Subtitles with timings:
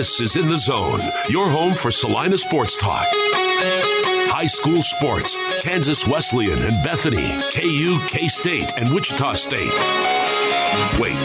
[0.00, 3.06] This is In the Zone, your home for Salina Sports Talk.
[4.32, 9.70] High school sports, Kansas Wesleyan and Bethany, KU, K State, and Wichita State.
[10.98, 11.16] Wait,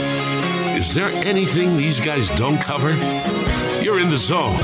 [0.77, 2.91] is there anything these guys don't cover?
[3.81, 4.59] You're in the zone.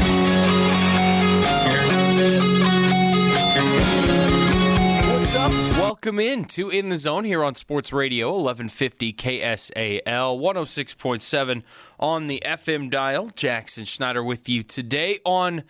[5.07, 5.61] What's up?
[5.92, 11.64] Welcome in to In the Zone here on Sports Radio 1150 KSAL 106.7
[11.99, 13.30] on the FM dial.
[13.36, 15.63] Jackson Schneider with you today on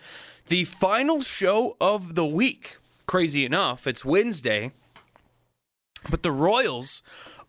[0.46, 2.76] the final show of the week.
[3.04, 4.70] Crazy enough, it's Wednesday,
[6.08, 7.02] but the Royals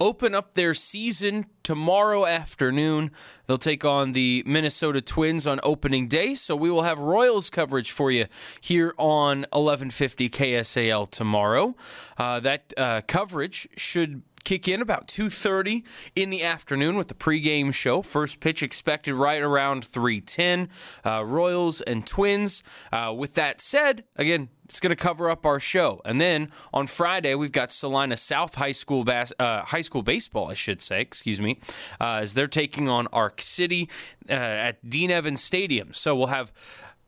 [0.04, 3.10] open up their season tomorrow afternoon.
[3.48, 7.90] They'll take on the Minnesota Twins on opening day, so we will have Royals coverage
[7.90, 8.26] for you
[8.60, 11.74] here on 1150 KSAL tomorrow.
[12.18, 15.84] Uh, that uh, coverage should kick in about 2.30
[16.16, 18.02] in the afternoon with the pregame show.
[18.02, 20.70] First pitch expected right around 3.10
[21.06, 22.64] uh, royals and twins.
[22.92, 26.02] Uh, with that said again it's going to cover up our show.
[26.06, 30.50] And then on friday we've got salina south high school bas- uh, high school baseball
[30.50, 31.60] i should say excuse me
[32.00, 33.90] uh, as they're taking on ark city
[34.30, 35.94] uh, at dean evans stadium.
[35.94, 36.52] So we'll have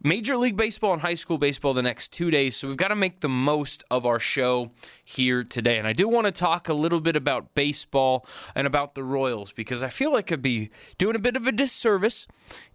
[0.06, 2.96] Major League Baseball and high school baseball the next two days, so we've got to
[2.96, 4.70] make the most of our show
[5.04, 5.80] here today.
[5.80, 9.52] And I do want to talk a little bit about baseball and about the Royals
[9.52, 12.28] because I feel like I'd be doing a bit of a disservice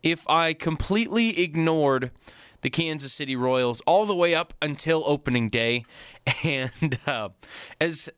[0.03, 2.11] if I completely ignored
[2.62, 5.84] the Kansas City Royals all the way up until opening day.
[6.45, 7.28] And uh,
[7.81, 8.11] as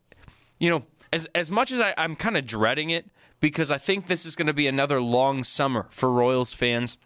[0.58, 4.06] you know, as as much as I, I'm kind of dreading it because I think
[4.06, 6.96] this is going to be another long summer for Royals fans.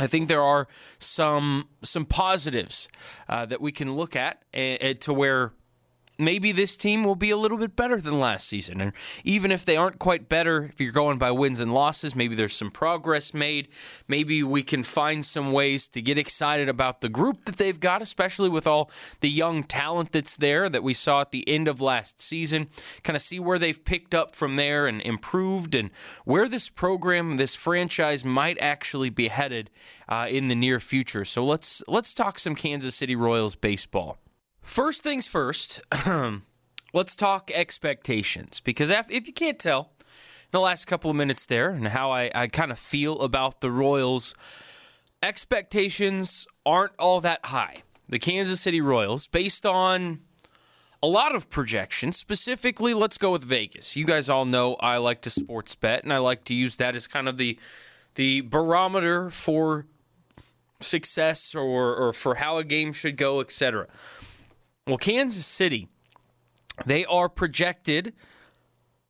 [0.00, 0.66] I think there are
[0.98, 2.88] some some positives
[3.28, 5.52] uh, that we can look at uh, to where
[6.20, 8.80] maybe this team will be a little bit better than last season.
[8.80, 8.92] And
[9.24, 12.56] even if they aren't quite better, if you're going by wins and losses, maybe there's
[12.56, 13.68] some progress made.
[14.06, 18.02] Maybe we can find some ways to get excited about the group that they've got,
[18.02, 18.90] especially with all
[19.20, 22.68] the young talent that's there that we saw at the end of last season.
[23.02, 25.90] Kind of see where they've picked up from there and improved and
[26.24, 29.70] where this program, this franchise might actually be headed
[30.08, 31.24] uh, in the near future.
[31.24, 34.18] So let's let's talk some Kansas City Royals baseball.
[34.62, 35.80] First things first,
[36.94, 39.92] let's talk expectations because if, you can't tell,
[40.50, 43.70] the last couple of minutes there and how I, I kind of feel about the
[43.70, 44.34] Royals,
[45.22, 47.82] expectations aren't all that high.
[48.08, 50.20] The Kansas City Royals, based on
[51.02, 53.96] a lot of projections, specifically, let's go with Vegas.
[53.96, 56.96] You guys all know I like to sports bet, and I like to use that
[56.96, 57.58] as kind of the
[58.16, 59.86] the barometer for
[60.80, 63.86] success or, or for how a game should go, etc.
[64.90, 65.86] Well, Kansas City,
[66.84, 68.12] they are projected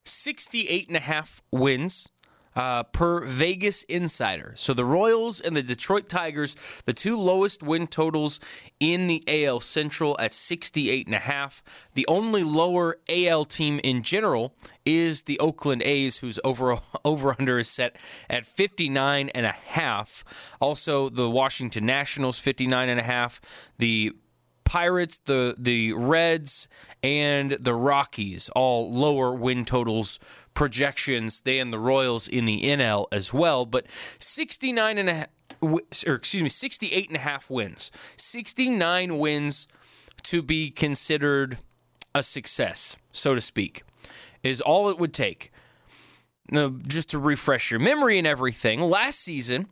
[0.05, 2.11] 68 and a half wins
[2.55, 4.53] uh, per Vegas Insider.
[4.57, 6.55] So the Royals and the Detroit Tigers,
[6.85, 8.41] the two lowest win totals
[8.79, 11.63] in the AL Central at 68 and a half.
[11.95, 14.55] The only lower AL team in general
[14.85, 17.97] is the Oakland A's, whose over over under is set
[18.29, 20.25] at 59 and a half.
[20.61, 23.41] Also, the Washington Nationals 59 and a half.
[23.79, 24.13] The
[24.65, 26.69] Pirates, the the Reds,
[27.03, 30.19] and the Rockies all lower win totals
[30.55, 31.41] projections.
[31.41, 33.87] They and the Royals in the NL as well, but
[34.19, 35.27] 69 and a
[35.63, 37.91] or excuse me, 68 and a half wins.
[38.17, 39.69] 69 wins
[40.23, 41.59] to be considered
[42.15, 43.83] a success, so to speak,
[44.43, 45.53] is all it would take.
[46.51, 49.69] Now, just to refresh your memory and everything, last season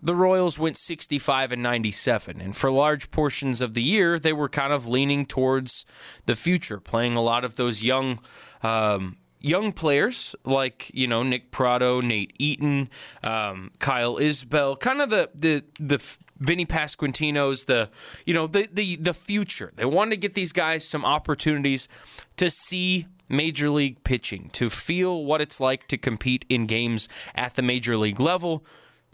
[0.00, 2.40] the Royals went 65 and 97.
[2.40, 5.84] And for large portions of the year, they were kind of leaning towards
[6.26, 8.20] the future, playing a lot of those young.
[8.62, 12.90] Um, young players like you know Nick Pratto, Nate Eaton,
[13.24, 17.90] um, Kyle Isbel, kind of the the the Vinny Pasquantino's, the
[18.26, 19.72] you know the the the future.
[19.76, 21.88] They wanted to get these guys some opportunities
[22.36, 27.54] to see major league pitching, to feel what it's like to compete in games at
[27.54, 28.64] the major league level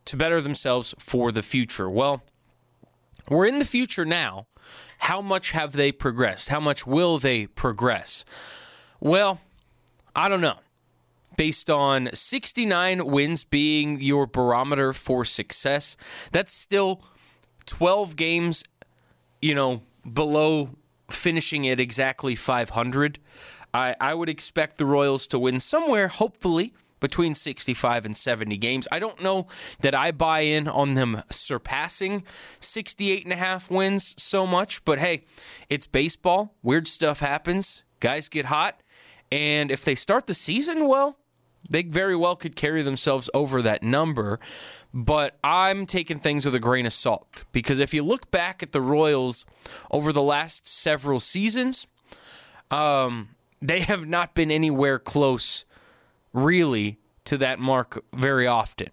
[0.07, 1.89] to better themselves for the future.
[1.89, 2.23] Well,
[3.29, 4.47] we're in the future now.
[4.99, 6.49] How much have they progressed?
[6.49, 8.25] How much will they progress?
[9.01, 9.41] Well,
[10.15, 10.59] I don't know.
[11.37, 15.97] Based on 69 wins being your barometer for success,
[16.33, 17.03] that's still
[17.67, 18.65] 12 games,
[19.43, 20.71] you know, below
[21.11, 23.19] finishing at exactly 500.
[23.73, 26.73] I, I would expect the Royals to win somewhere, hopefully,
[27.05, 28.89] between 65 and 70 games.
[28.91, 29.47] I don't know
[29.81, 32.25] that I buy in on them surpassing
[32.61, 35.25] 68 and a half wins so much, but hey,
[35.69, 36.55] it's baseball.
[36.63, 37.85] Weird stuff happens.
[38.01, 38.81] Guys get hot.
[39.31, 41.19] And if they start the season well,
[41.69, 44.41] they very well could carry themselves over that number,
[44.95, 48.73] but I'm taking things with a grain of salt because if you look back at
[48.73, 49.45] the Royals
[49.91, 51.87] over the last several seasons,
[52.71, 53.29] um,
[53.61, 55.67] they have not been anywhere close,
[56.35, 58.89] really, to that mark very often.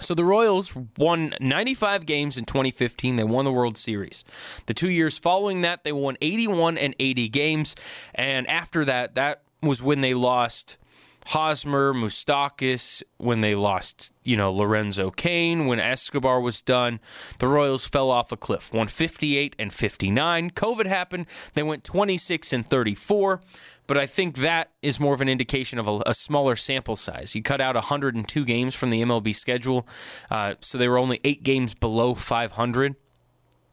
[0.00, 3.16] So the Royals won 95 games in 2015.
[3.16, 4.24] They won the World Series.
[4.66, 7.76] The two years following that, they won 81 and 80 games.
[8.14, 10.78] And after that, that was when they lost
[11.26, 17.00] Hosmer, Moustakas, when they lost, you know, Lorenzo Cain, when Escobar was done,
[17.38, 18.72] the Royals fell off a cliff.
[18.74, 20.50] Won 58 and 59.
[20.50, 21.26] COVID happened.
[21.54, 23.40] They went 26 and 34.
[23.86, 27.34] But I think that is more of an indication of a, a smaller sample size.
[27.34, 29.86] You cut out 102 games from the MLB schedule,
[30.30, 32.96] uh, so they were only eight games below 500.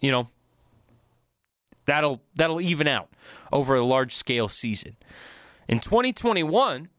[0.01, 0.29] You know,
[1.85, 3.09] that'll that'll even out
[3.51, 4.97] over a large scale season.
[5.67, 6.89] In 2021,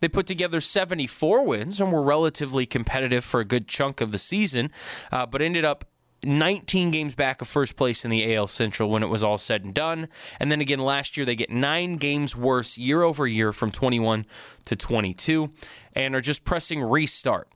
[0.00, 4.18] they put together 74 wins and were relatively competitive for a good chunk of the
[4.18, 4.70] season,
[5.10, 5.86] uh, but ended up
[6.26, 9.64] 19 games back of first place in the AL Central when it was all said
[9.64, 10.08] and done.
[10.38, 14.26] And then again last year, they get nine games worse year over year from 21
[14.66, 15.50] to 22
[15.94, 17.48] and are just pressing restart.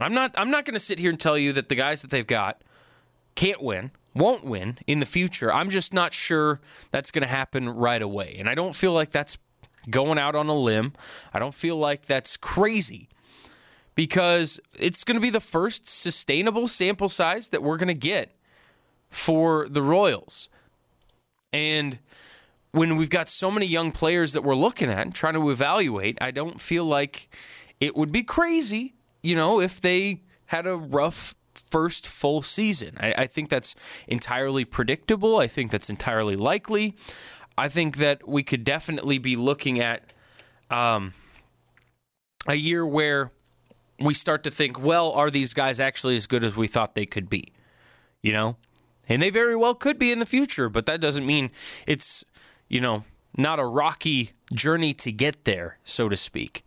[0.00, 2.10] I'm not I'm not going to sit here and tell you that the guys that
[2.10, 2.62] they've got
[3.34, 5.52] can't win, won't win in the future.
[5.52, 6.60] I'm just not sure
[6.90, 8.36] that's going to happen right away.
[8.38, 9.38] And I don't feel like that's
[9.90, 10.92] going out on a limb.
[11.32, 13.08] I don't feel like that's crazy
[13.98, 18.30] because it's going to be the first sustainable sample size that we're going to get
[19.10, 20.48] for the Royals.
[21.52, 21.98] And
[22.70, 26.16] when we've got so many young players that we're looking at and trying to evaluate,
[26.20, 27.28] I don't feel like
[27.80, 32.96] it would be crazy, you know, if they had a rough first full season.
[33.00, 33.74] I, I think that's
[34.06, 35.38] entirely predictable.
[35.38, 36.94] I think that's entirely likely.
[37.56, 40.12] I think that we could definitely be looking at
[40.70, 41.14] um,
[42.46, 43.32] a year where
[44.00, 47.06] we start to think, well, are these guys actually as good as we thought they
[47.06, 47.52] could be?
[48.22, 48.56] You know?
[49.08, 51.50] And they very well could be in the future, but that doesn't mean
[51.86, 52.24] it's,
[52.68, 53.04] you know,
[53.36, 56.62] not a rocky journey to get there, so to speak.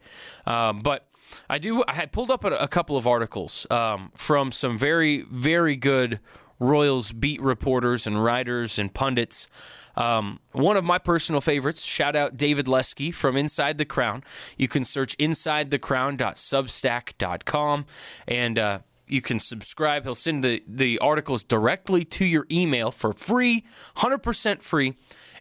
[0.46, 1.08] Um, but
[1.50, 1.84] I do.
[1.88, 6.20] I had pulled up a, a couple of articles um, from some very, very good
[6.62, 9.48] Royals beat reporters and writers and pundits
[9.96, 14.24] um, one of my personal favorites, shout out David Lesky from Inside the Crown.
[14.58, 17.86] You can search insidethecrown.substack.com
[18.28, 20.04] and uh, you can subscribe.
[20.04, 23.66] He'll send the, the articles directly to your email for free,
[23.98, 24.96] 100% free.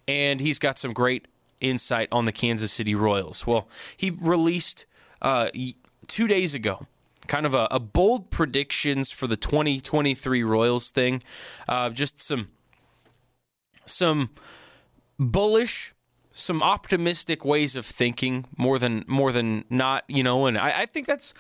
[0.08, 1.29] And he's got some great
[1.61, 3.47] insight on the Kansas City Royals.
[3.47, 4.87] Well, he released
[5.23, 5.50] uh,
[6.06, 6.87] two days ago
[7.26, 11.23] kind of a, a, bold predictions for the 2023 Royals thing.
[11.69, 12.49] Uh, just some
[13.87, 14.31] some
[15.19, 15.94] bullish,
[16.32, 20.87] some optimistic ways of thinking more than more than not, you know, and I, I
[20.87, 21.35] think that's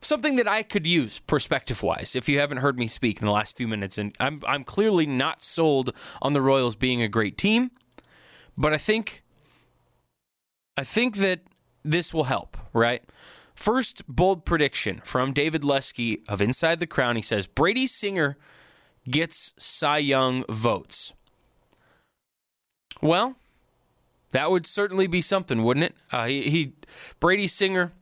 [0.00, 2.14] something that I could use perspective wise.
[2.14, 5.06] If you haven't heard me speak in the last few minutes, and I'm I'm clearly
[5.06, 7.70] not sold on the Royals being a great team,
[8.56, 9.22] but I think
[10.76, 11.40] I think that
[11.84, 13.02] this will help, right?
[13.54, 17.16] First bold prediction from David Lesky of Inside the Crown.
[17.16, 18.36] He says Brady Singer
[19.08, 21.12] gets Cy Young votes.
[23.02, 23.36] Well,
[24.30, 25.94] that would certainly be something, wouldn't it?
[26.10, 26.72] Uh, he, he,
[27.20, 27.92] Brady Singer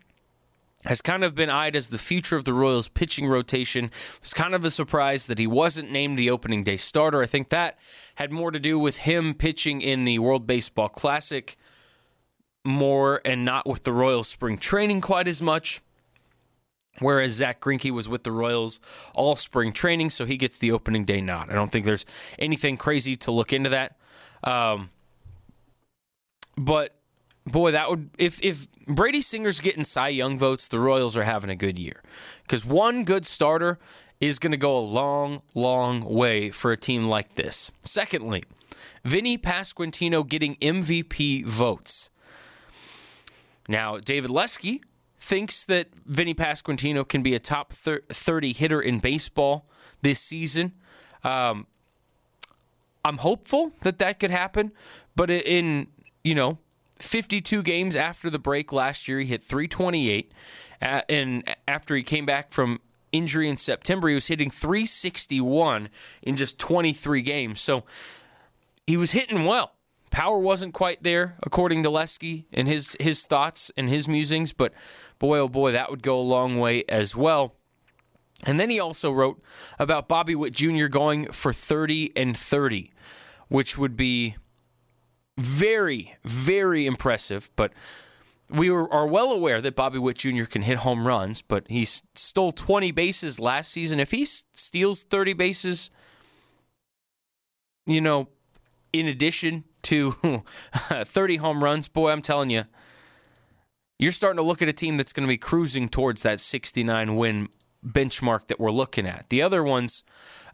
[0.85, 3.87] has kind of been eyed as the future of the Royals pitching rotation.
[3.87, 7.23] It was kind of a surprise that he wasn't named the opening day starter.
[7.23, 7.79] I think that
[8.15, 11.57] had more to do with him pitching in the World Baseball Classic
[12.65, 15.81] more and not with the Royals spring training quite as much.
[16.99, 18.79] Whereas Zach Greinke was with the Royals
[19.15, 21.51] all spring training, so he gets the opening day nod.
[21.51, 22.05] I don't think there's
[22.39, 23.97] anything crazy to look into that.
[24.45, 24.91] Um,
[26.61, 26.95] but
[27.47, 31.51] boy, that would if if Brady Singer's getting Cy Young votes, the Royals are having
[31.51, 32.03] a good year
[32.43, 33.79] because one good starter
[34.21, 37.71] is going to go a long, long way for a team like this.
[37.83, 38.43] Secondly,
[39.03, 42.11] Vinny Pasquantino getting MVP votes.
[43.67, 44.83] Now, David Lesky
[45.19, 49.67] thinks that Vinny Pasquantino can be a top 30 hitter in baseball
[50.03, 50.73] this season.
[51.25, 51.67] Um,
[53.03, 54.73] I'm hopeful that that could happen,
[55.17, 55.87] but in
[56.23, 56.59] you know
[57.01, 60.33] 52 games after the break last year, he hit 328,
[60.83, 65.89] uh, and after he came back from injury in September, he was hitting 361
[66.23, 67.61] in just 23 games.
[67.61, 67.85] So
[68.87, 69.73] he was hitting well.
[70.11, 74.75] Power wasn't quite there, according to Lesky and his his thoughts and his musings, but
[75.21, 77.55] boy oh boy, that would go a long way as well.
[78.45, 79.41] And then he also wrote
[79.79, 80.87] about Bobby Witt Jr.
[80.87, 82.91] going for 30 and 30,
[83.49, 84.37] which would be
[85.39, 87.51] very, very impressive.
[87.57, 87.73] But
[88.49, 90.45] we are well aware that Bobby Witt Jr.
[90.45, 94.01] can hit home runs, but he stole 20 bases last season.
[94.01, 95.91] If he steals 30 bases,
[97.87, 98.29] you know,
[98.93, 102.65] in addition to 30 home runs, boy, I'm telling you,
[103.99, 107.17] you're starting to look at a team that's going to be cruising towards that 69
[107.17, 107.49] win
[107.87, 109.27] benchmark that we're looking at.
[109.29, 110.05] The other ones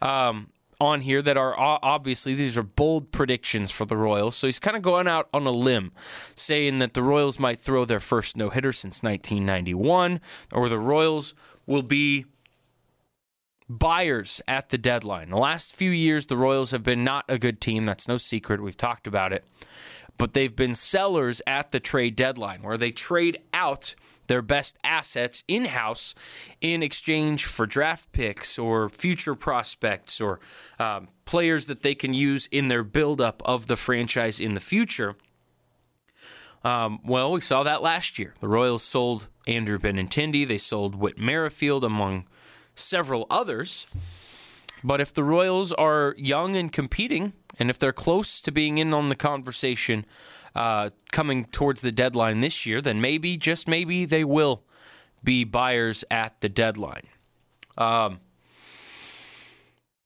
[0.02, 4.36] um, on here that are obviously these are bold predictions for the Royals.
[4.36, 5.92] So he's kind of going out on a limb,
[6.34, 10.20] saying that the Royals might throw their first no hitter since 1991,
[10.52, 11.34] or the Royals
[11.66, 12.26] will be
[13.68, 15.30] buyers at the deadline.
[15.30, 17.84] The last few years, the Royals have been not a good team.
[17.84, 18.62] That's no secret.
[18.62, 19.44] We've talked about it.
[20.18, 23.94] But they've been sellers at the trade deadline, where they trade out
[24.28, 26.14] their best assets in house
[26.60, 30.40] in exchange for draft picks or future prospects or
[30.78, 35.16] um, players that they can use in their buildup of the franchise in the future.
[36.64, 38.34] Um, well, we saw that last year.
[38.40, 42.26] The Royals sold Andrew Benintendi, they sold Whit Merrifield, among
[42.74, 43.86] several others.
[44.82, 48.92] But if the Royals are young and competing, and if they're close to being in
[48.92, 50.04] on the conversation
[50.56, 54.64] uh, coming towards the deadline this year, then maybe, just maybe, they will
[55.22, 57.06] be buyers at the deadline.
[57.76, 58.20] Um,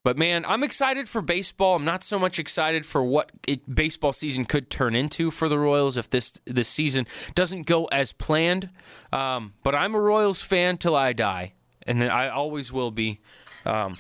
[0.03, 1.77] but man, I'm excited for baseball.
[1.77, 5.59] I'm not so much excited for what it, baseball season could turn into for the
[5.59, 8.71] Royals if this this season doesn't go as planned.
[9.13, 11.53] Um, but I'm a Royals fan till I die,
[11.87, 13.21] and I always will be.
[13.65, 13.99] Um,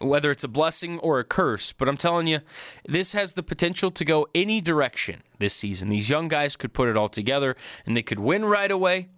[0.00, 1.72] whether it's a blessing or a curse.
[1.72, 2.40] But I'm telling you,
[2.86, 5.88] this has the potential to go any direction this season.
[5.88, 9.08] These young guys could put it all together and they could win right away,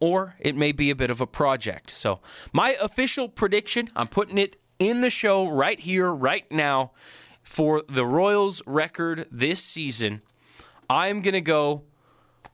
[0.00, 1.90] or it may be a bit of a project.
[1.90, 2.20] So,
[2.52, 6.92] my official prediction, I'm putting it in the show right here, right now,
[7.42, 10.22] for the Royals record this season.
[10.90, 11.84] I'm going to go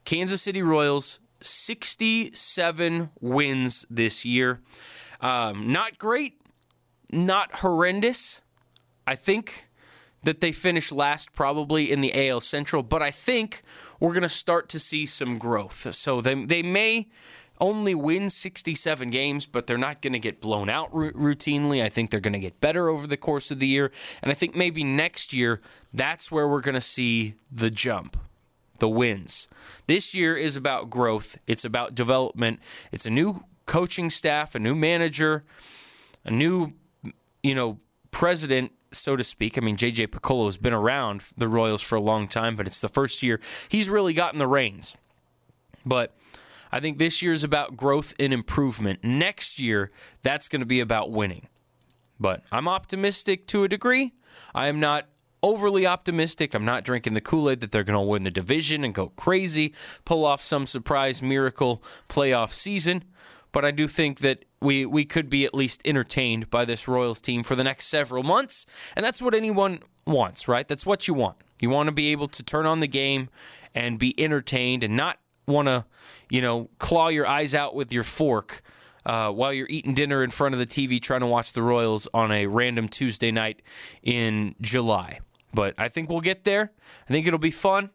[0.04, 4.60] Kansas City Royals 67 wins this year.
[5.20, 6.40] Um, not great,
[7.10, 8.42] not horrendous.
[9.06, 9.68] I think
[10.22, 13.62] that they finished last probably in the AL Central, but I think
[13.98, 15.94] we're going to start to see some growth.
[15.94, 17.08] So they, they may
[17.60, 21.82] only win 67 games, but they're not going to get blown out r- routinely.
[21.82, 23.90] I think they're going to get better over the course of the year.
[24.22, 25.60] And I think maybe next year,
[25.92, 28.18] that's where we're going to see the jump,
[28.78, 29.48] the wins.
[29.86, 32.60] This year is about growth, it's about development.
[32.92, 35.44] It's a new coaching staff, a new manager,
[36.24, 36.72] a new
[37.42, 37.78] you know,
[38.10, 39.56] president, so to speak.
[39.56, 42.80] I mean, JJ Picollo has been around the Royals for a long time, but it's
[42.80, 44.97] the first year he's really gotten the reins.
[45.85, 46.14] But
[46.73, 49.02] I think this year is about growth and improvement.
[49.02, 49.90] Next year,
[50.23, 51.49] that's going to be about winning.
[52.18, 54.12] But I'm optimistic to a degree.
[54.54, 55.06] I am not
[55.42, 56.54] overly optimistic.
[56.54, 59.09] I'm not drinking the Kool Aid that they're going to win the division and go
[59.09, 63.04] crazy, pull off some surprise miracle playoff season.
[63.52, 67.21] But I do think that we we could be at least entertained by this Royals
[67.21, 70.66] team for the next several months, and that's what anyone wants, right?
[70.66, 71.37] That's what you want.
[71.61, 73.28] You want to be able to turn on the game
[73.75, 75.85] and be entertained, and not want to,
[76.28, 78.62] you know, claw your eyes out with your fork.
[79.07, 82.07] Uh, while you're eating dinner in front of the TV trying to watch the Royals
[82.12, 83.62] on a random Tuesday night
[84.02, 85.21] in July.
[85.54, 86.73] But I think we'll get there.
[87.09, 87.90] I think it'll be fun.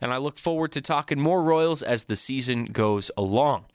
[0.00, 3.66] And I look forward to talking more Royals as the season goes along.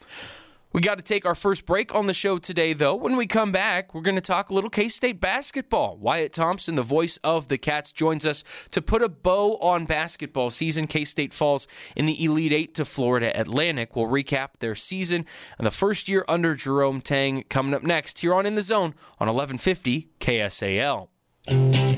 [0.74, 2.96] We got to take our first break on the show today, though.
[2.96, 5.98] When we come back, we're going to talk a little K State basketball.
[5.98, 10.50] Wyatt Thompson, the voice of the Cats, joins us to put a bow on basketball
[10.50, 10.88] season.
[10.88, 13.96] K State falls in the Elite Eight to Florida Atlantic.
[13.96, 15.26] We'll recap their season
[15.58, 18.96] and the first year under Jerome Tang coming up next here on In the Zone
[19.20, 21.91] on 1150 KSAL.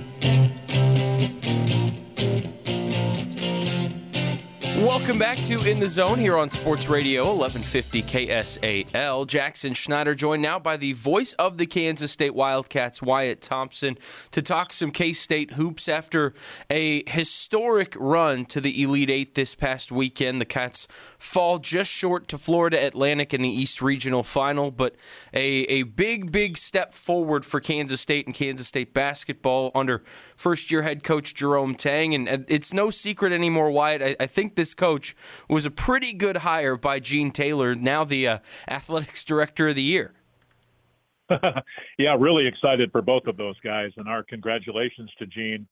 [4.96, 9.26] Welcome back to In the Zone here on Sports Radio 1150 KSAL.
[9.26, 13.98] Jackson Schneider joined now by the voice of the Kansas State Wildcats, Wyatt Thompson,
[14.30, 16.36] to talk some K State hoops after
[16.70, 20.40] a historic run to the Elite Eight this past weekend.
[20.40, 24.96] The Cats fall just short to Florida Atlantic in the East Regional Final, but
[25.34, 30.04] a, a big, big step forward for Kansas State and Kansas State basketball under
[30.36, 32.14] first year head coach Jerome Tang.
[32.14, 34.04] And it's no secret anymore, Wyatt.
[34.04, 35.16] I, I think this coach
[35.48, 39.82] was a pretty good hire by Gene Taylor, now the uh, athletics director of the
[39.82, 40.14] year.
[41.98, 45.66] yeah, really excited for both of those guys, and our congratulations to Gene,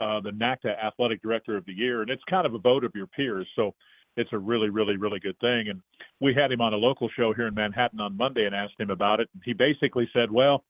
[0.00, 2.00] uh, the NACDA Athletic Director of the Year.
[2.00, 3.74] And it's kind of a vote of your peers, so
[4.16, 5.66] it's a really, really, really good thing.
[5.68, 5.82] And
[6.22, 8.88] we had him on a local show here in Manhattan on Monday and asked him
[8.88, 9.28] about it.
[9.34, 10.64] And he basically said, well,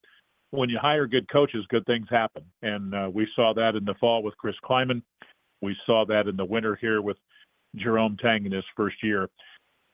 [0.50, 2.42] when you hire good coaches, good things happen.
[2.62, 5.02] And uh, we saw that in the fall with Chris Klieman.
[5.62, 7.16] We saw that in the winter here with
[7.76, 9.28] Jerome Tang in his first year.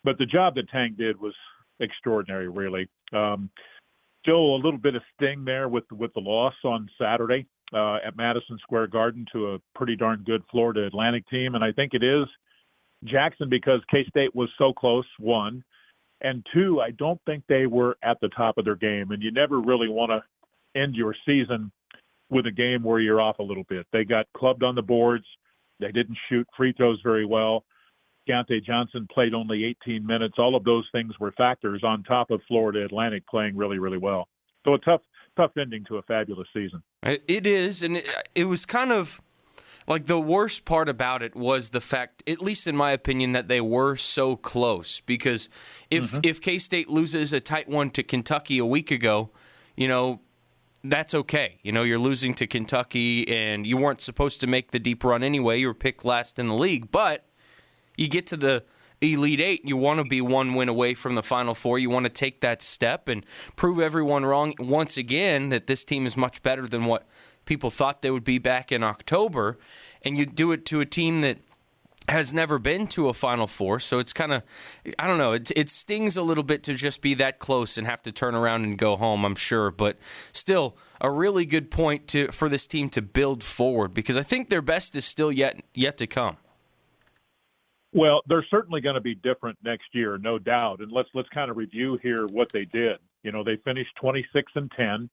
[0.04, 1.34] But the job that Tang did was
[1.80, 2.88] extraordinary, really.
[3.12, 3.50] Um,
[4.22, 8.16] still a little bit of sting there with with the loss on Saturday uh, at
[8.16, 12.02] Madison Square Garden to a pretty darn good Florida Atlantic team, and I think it
[12.02, 12.26] is
[13.04, 15.06] Jackson because K State was so close.
[15.18, 15.62] One,
[16.20, 19.30] and two, I don't think they were at the top of their game, and you
[19.30, 21.70] never really want to end your season
[22.30, 23.86] with a game where you're off a little bit.
[23.92, 25.24] They got clubbed on the boards.
[25.80, 27.64] They didn't shoot free throws very well.
[28.28, 30.34] Keyontae Johnson played only 18 minutes.
[30.38, 34.28] All of those things were factors on top of Florida Atlantic playing really, really well.
[34.64, 35.00] So a tough,
[35.36, 36.82] tough ending to a fabulous season.
[37.02, 39.20] It is, and it, it was kind of
[39.88, 43.48] like the worst part about it was the fact, at least in my opinion, that
[43.48, 45.00] they were so close.
[45.00, 45.48] Because
[45.90, 46.20] if mm-hmm.
[46.22, 49.30] if K State loses a tight one to Kentucky a week ago,
[49.76, 50.20] you know
[50.84, 51.58] that's okay.
[51.62, 55.22] You know, you're losing to Kentucky, and you weren't supposed to make the deep run
[55.22, 55.58] anyway.
[55.58, 57.26] You were picked last in the league, but
[57.96, 58.64] you get to the
[59.00, 61.78] Elite Eight, you want to be one win away from the Final Four.
[61.78, 66.06] You want to take that step and prove everyone wrong once again that this team
[66.06, 67.06] is much better than what
[67.44, 69.58] people thought they would be back in October.
[70.02, 71.38] And you do it to a team that
[72.08, 74.42] has never been to a Final Four, so it's kind of,
[74.98, 77.86] I don't know, it, it stings a little bit to just be that close and
[77.86, 79.70] have to turn around and go home, I'm sure.
[79.70, 79.98] But
[80.32, 84.50] still, a really good point to for this team to build forward because I think
[84.50, 86.36] their best is still yet yet to come.
[87.92, 90.80] Well, they're certainly going to be different next year, no doubt.
[90.80, 92.98] And let's let's kind of review here what they did.
[93.22, 95.10] You know, they finished 26 and 10.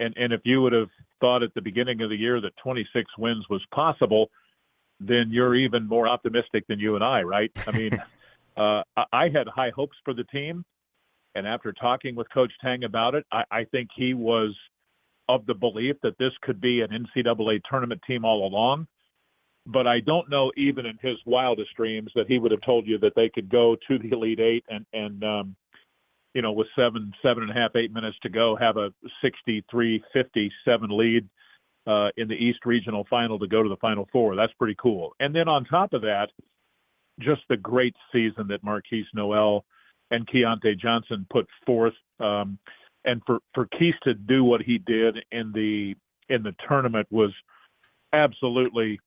[0.00, 0.90] And and if you would have
[1.20, 4.30] thought at the beginning of the year that 26 wins was possible,
[5.00, 7.50] then you're even more optimistic than you and I, right?
[7.66, 7.92] I mean,
[8.56, 10.64] uh, I had high hopes for the team,
[11.34, 14.54] and after talking with Coach Tang about it, I, I think he was
[15.28, 18.86] of the belief that this could be an NCAA tournament team all along
[19.68, 22.98] but I don't know even in his wildest dreams that he would have told you
[22.98, 25.56] that they could go to the Elite Eight and and um,
[26.34, 30.00] you know with seven seven and a half eight minutes to go have a 63-57
[30.90, 31.28] lead
[31.86, 34.34] uh, in the East Regional Final to go to the Final Four.
[34.36, 35.14] That's pretty cool.
[35.20, 36.28] And then on top of that,
[37.20, 39.64] just the great season that Markquis Nowell
[40.10, 41.94] and Keyontae Johnson put forth.
[42.20, 42.58] Um,
[43.04, 45.94] and for for Keith to do what he did in the
[46.30, 47.32] in the tournament was
[48.14, 48.98] absolutely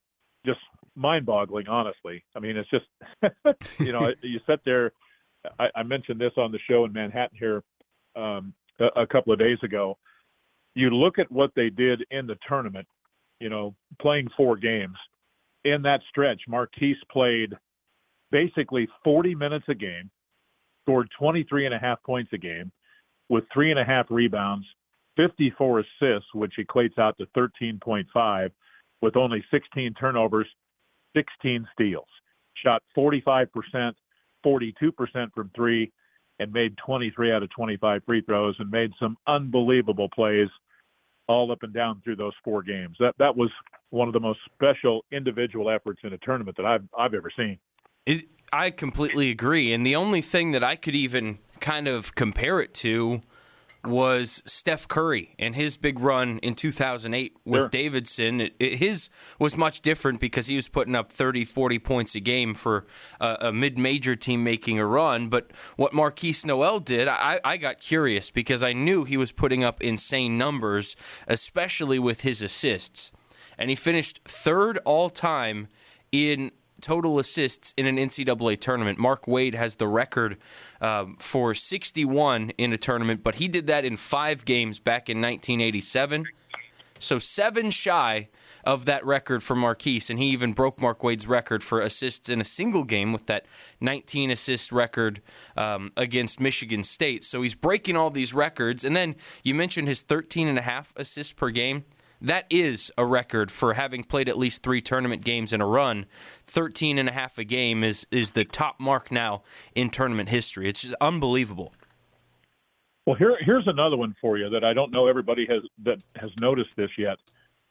[0.45, 0.59] just
[0.95, 2.23] mind-boggling, honestly.
[2.35, 2.85] I mean, it's just
[3.79, 4.91] you know you sit there.
[5.59, 7.63] I, I, mentioned this on the show in Manhattan here
[8.15, 9.97] um, a, a, couple of days ago.
[10.75, 12.87] You look at what they did in the tournament.
[13.39, 14.97] You know, playing four games
[15.65, 16.41] in that stretch.
[16.47, 17.53] Markquis played
[18.31, 20.11] basically 40 minutes a game,
[20.83, 22.71] scored 23 and a half points a game,
[23.29, 24.65] with three and a half rebounds,
[25.17, 28.51] 54 assists, which equates out to 13.5
[29.01, 30.47] with only 16 turnovers,
[31.15, 32.07] 16 steals.
[32.63, 33.47] Shot 45%,
[34.45, 34.73] 42%
[35.33, 35.91] from three,
[36.39, 40.49] and made 23 out of 25 free throws and made some unbelievable plays
[41.27, 42.97] all up and down through those four games.
[42.99, 43.49] That that was
[43.91, 47.59] one of the most special individual efforts in a tournament that I've I've ever seen.
[48.05, 52.59] It, I completely agree, and the only thing that I could even kind of compare
[52.59, 53.21] it to
[53.83, 57.69] was Steph Curry and his big run in 2008 with sure.
[57.69, 58.41] Davidson.
[58.41, 62.19] It, it, his was much different because he was putting up 30, 40 points a
[62.19, 62.85] game for
[63.19, 65.29] a, a mid major team making a run.
[65.29, 69.63] But what Markquis Nowell did, I, I got curious because I knew he was putting
[69.63, 70.95] up insane numbers,
[71.27, 73.11] especially with his assists.
[73.57, 75.67] And he finished third all time
[76.11, 78.97] in total assists in an NCAA tournament.
[78.97, 80.37] Mark Wade has the record
[80.81, 85.17] um, for 61 in a tournament, but he did that in five games back in
[85.17, 86.25] 1987.
[86.99, 88.29] So seven shy
[88.63, 92.39] of that record for Markquis, and he even broke Mark Wade's record for assists in
[92.39, 93.45] a single game with that
[93.79, 95.21] 19 assist record
[95.57, 97.23] um, against Michigan State.
[97.23, 98.83] So he's breaking all these records.
[98.83, 101.85] And then you mentioned his 13 and a half assists per game.
[102.21, 106.05] That is a record for having played at least three tournament games in a run.
[106.45, 109.41] 13 and a half a game is, is the top mark now
[109.73, 110.69] in tournament history.
[110.69, 111.73] It's just unbelievable.
[113.07, 116.29] Well, here, here's another one for you that I don't know everybody has that has
[116.39, 117.17] noticed this yet.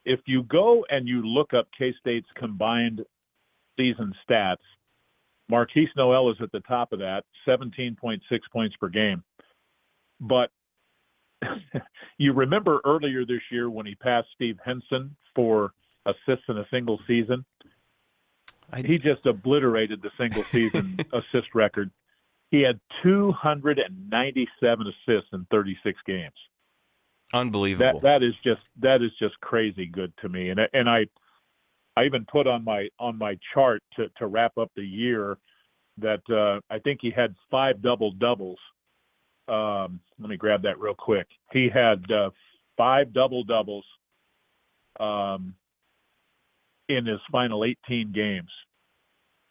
[0.05, 3.03] If you go and you look up K State's combined
[3.79, 4.57] season stats,
[5.51, 8.21] Markquis Nowell is at the top of that, 17.6
[8.53, 9.23] points per game.
[10.21, 10.51] But
[12.19, 15.73] you remember earlier this year when he passed Steve Henson for
[16.07, 17.45] assists in a single season?
[18.73, 18.83] I...
[18.83, 21.91] He just obliterated the single season assist record.
[22.51, 26.35] He had 297 assists in 36 games.
[27.33, 28.01] Unbelievable.
[28.01, 30.51] That that is just that is just crazy good to me.
[30.51, 31.07] And and I
[31.97, 35.39] I even put on my on my chart to to wrap up the year
[35.99, 38.59] that uh, I think he had five double doubles.
[39.51, 41.27] Um, let me grab that real quick.
[41.53, 42.31] He had uh,
[42.77, 43.85] five double doubles
[45.01, 45.55] um,
[46.89, 48.51] in his final 18 games.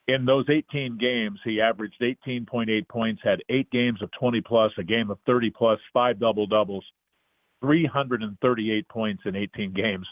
[0.07, 4.83] In those 18 games, he averaged 18.8 points, had eight games of 20 plus, a
[4.83, 6.85] game of 30 plus, five double doubles,
[7.62, 10.07] 338 points in 18 games.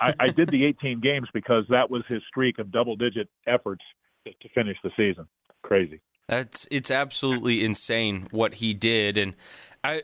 [0.00, 3.84] I, I did the 18 games because that was his streak of double digit efforts
[4.26, 5.26] to finish the season.
[5.62, 6.00] Crazy.
[6.28, 9.34] That's it's absolutely insane what he did, and
[9.82, 10.02] I.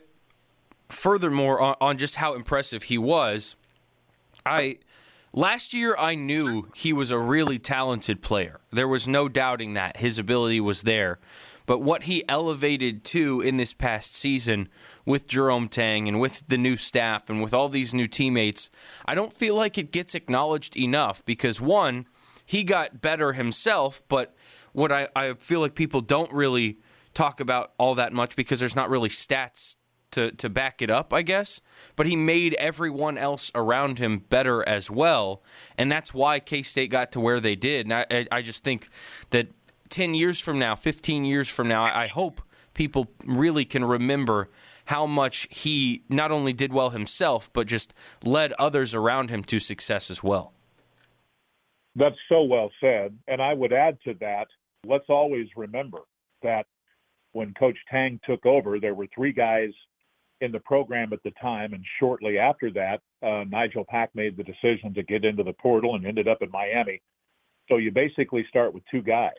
[0.89, 3.57] Furthermore, on, on just how impressive he was,
[4.45, 4.79] I
[5.33, 8.61] last year I knew he was a really talented player.
[8.71, 11.19] There was no doubting that his ability was there.
[11.65, 14.69] But what he elevated to in this past season
[15.07, 18.69] with Jerome Tang and with the new staff and with all these new teammates,
[19.07, 22.07] I don't feel like it gets acknowledged enough because one,
[22.45, 24.35] he got better himself, but
[24.73, 26.79] what I, I feel like people don't really
[27.15, 29.77] talk about all that much because there's not really stats
[30.13, 31.61] to, to back it up, I guess.
[31.97, 35.43] But he made everyone else around him better as well.
[35.77, 37.87] And that's why K State got to where they did.
[37.87, 38.89] And I, I just think
[39.31, 39.49] that
[39.89, 42.41] 10 years from now, 15 years from now, I hope
[42.75, 44.49] people really can remember
[44.87, 49.61] how much he not only did well himself, but just led others around him to
[49.61, 50.53] success as well.
[51.95, 53.19] That's so well said.
[53.29, 54.49] And I would add to that
[54.87, 56.01] let's always remember
[56.43, 56.67] that
[57.33, 59.71] when Coach Tang took over, there were three guys
[60.41, 64.43] in the program at the time, and shortly after that, uh, Nigel Pack made the
[64.43, 67.01] decision to get into the portal and ended up in Miami.
[67.69, 69.31] So you basically start with two guys.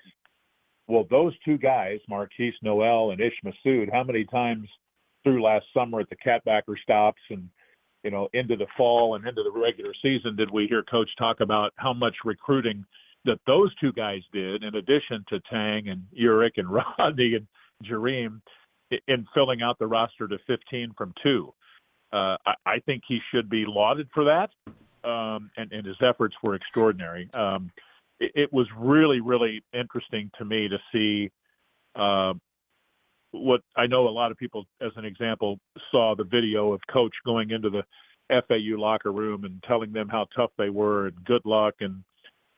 [0.88, 4.68] Well, those two guys, Markquis Nowell and Ish Massoud, how many times
[5.24, 7.50] through last summer at the catbacker stops and
[8.04, 11.40] you know into the fall and into the regular season did we hear Coach talk
[11.40, 12.86] about how much recruiting
[13.26, 17.48] that those two guys did, in addition to Tang and Ulric and Rodney and
[17.84, 18.42] Jareem,
[19.08, 21.54] in filling out the roster to 15 from two.
[22.12, 24.52] Uh, I, I, think he should be lauded for that,
[25.08, 27.28] um, and, and, his efforts were extraordinary.
[27.34, 27.72] Um,
[28.20, 31.32] it, it, was really, really interesting to me to see
[31.96, 32.34] uh,
[33.32, 35.58] what I know a lot of people, as an example,
[35.90, 37.84] saw the video of Coach going into the
[38.30, 42.04] FAU locker room and telling them how tough they were and good luck and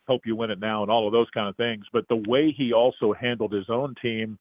[0.07, 1.85] hope you win it now and all of those kind of things.
[1.91, 4.37] But the way he also handled his own team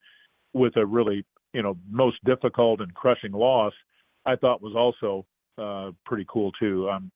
[0.52, 3.72] with a really, you know, most difficult and crushing loss,
[4.26, 5.26] I thought was also
[5.58, 6.88] uh, pretty cool too.
[6.90, 7.10] Um,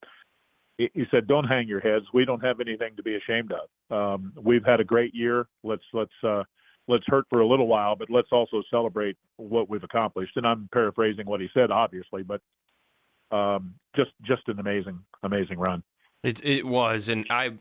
[0.79, 2.05] he said, "Don't hang your heads.
[2.15, 3.69] We don't have anything to be ashamed of.
[3.91, 5.49] Um, we've had a great year.
[5.65, 6.45] Let's let's uh,
[6.87, 10.69] let's hurt for a little while, but let's also celebrate what we've accomplished." And I'm
[10.73, 12.41] paraphrasing what he said, obviously, but
[13.33, 15.83] um, just just an amazing amazing run.
[16.23, 17.55] It it was, and I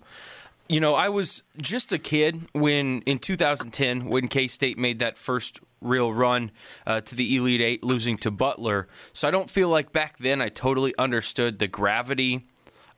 [0.69, 5.17] you know, I was just a kid when in 2010 when K State made that
[5.17, 6.51] first real run
[6.85, 8.87] uh, to the Elite Eight, losing to Butler.
[9.13, 12.47] So I don't feel like back then I totally understood the gravity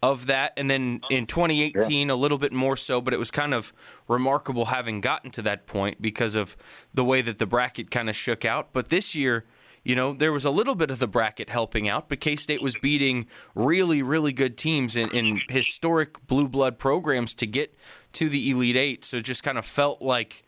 [0.01, 0.53] of that.
[0.55, 2.13] And then in 2018, yeah.
[2.13, 3.73] a little bit more so, but it was kind of
[4.07, 6.55] remarkable having gotten to that point because of
[6.93, 8.69] the way that the bracket kind of shook out.
[8.71, 9.45] But this year,
[9.89, 12.61] you know, there was a little bit of the bracket helping out, but K State
[12.61, 13.25] was beating
[13.55, 17.73] really, really good teams in, in historic blue blood programs to get
[18.13, 19.03] to the Elite Eight.
[19.03, 20.43] So it just kind of felt like,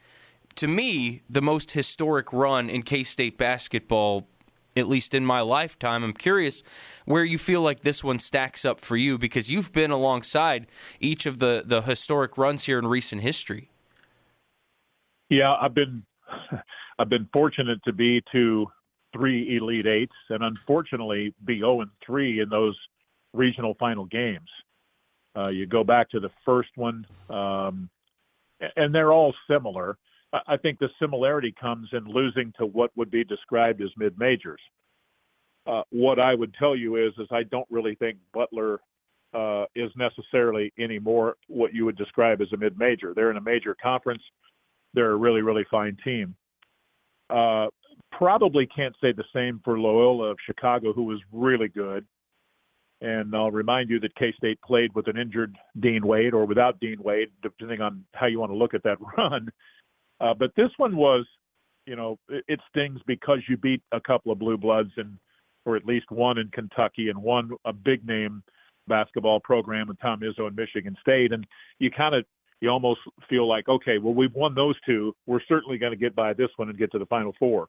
[0.58, 4.28] to me, the most historic run in K State basketball,
[4.78, 6.04] at least in my lifetime.
[6.04, 6.62] I'm curious
[7.06, 10.68] where you feel like this one stacks up for you because you've been alongside
[11.00, 13.72] each of the, the historic runs here in recent history.
[15.32, 16.04] Yeah, I've been
[17.00, 18.68] I've been fortunate to be to
[19.14, 22.78] three Elite Eights, and unfortunately be 0 and 3 in those
[23.34, 24.50] regional final games.
[25.36, 27.90] Uh, you go back to the first one, um,
[28.76, 29.98] and they're all similar.
[30.48, 34.62] I think the similarity comes in losing to what would be described as mid majors.
[35.68, 38.80] Uh, what I would tell you is, is I don't really think Butler
[39.34, 43.14] uh, is necessarily anymore what you would describe as a mid major.
[43.14, 44.24] They're in a major conference.
[44.94, 46.36] They're a really, really fine team.
[47.30, 47.68] Uh,
[48.12, 52.06] probably can't say the same for Loyola of Chicago, who was really good.
[53.02, 56.80] And I'll remind you that K State played with an injured Dean Wade or without
[56.80, 59.50] Dean Wade, depending on how you want to look at that run.
[60.20, 61.26] Uh, but this one was,
[61.88, 65.18] you know, it, it stings because you beat a couple of blue bloods and,
[65.66, 68.44] or at least one in Kentucky and one a big name
[68.88, 71.46] basketball program with Tom Izzo and Michigan State, and
[71.80, 72.26] you kind of
[72.60, 76.16] you almost feel like, okay, well we've won those two, we're certainly going to get
[76.16, 77.68] by this one and get to the Final Four.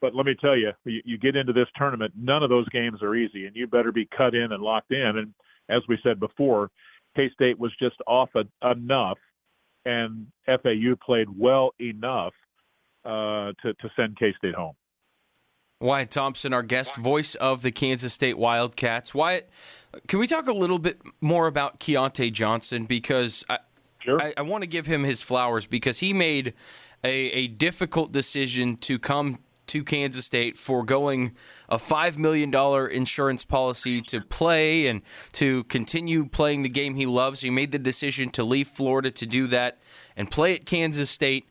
[0.00, 3.02] But let me tell you, you, you get into this tournament, none of those games
[3.02, 5.18] are easy, and you better be cut in and locked in.
[5.18, 5.34] And
[5.68, 6.70] as we said before,
[7.16, 9.18] K State was just off a, enough,
[9.84, 12.32] and FAU played well enough
[13.04, 14.74] uh, to to send K State home.
[15.80, 19.14] Wyatt Thompson, our guest, voice of the Kansas State Wildcats.
[19.14, 19.48] Wyatt,
[20.08, 22.84] can we talk a little bit more about Keyontae Johnson?
[22.84, 23.58] Because I,
[24.00, 24.20] sure.
[24.20, 26.54] I, I want to give him his flowers because he made
[27.04, 31.32] a, a difficult decision to come to Kansas State, foregoing
[31.68, 32.54] a $5 million
[32.90, 35.02] insurance policy to play and
[35.32, 37.40] to continue playing the game he loves.
[37.40, 39.78] He made the decision to leave Florida to do that
[40.16, 41.48] and play at Kansas State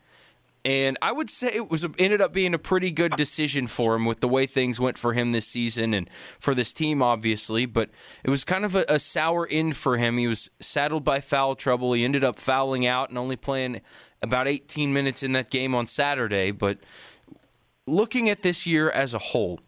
[0.67, 4.03] and I would say it was ended up being a pretty good decision for him
[4.03, 6.09] with the way things went for him this season and
[6.41, 7.65] for this team, obviously.
[7.65, 7.89] But
[8.25, 10.17] it was kind of a, a sour end for him.
[10.17, 11.93] He was saddled by foul trouble.
[11.93, 13.79] He ended up fouling out and only playing
[14.21, 16.51] about 18 minutes in that game on Saturday.
[16.51, 16.79] But
[17.87, 19.59] looking at this year as a whole,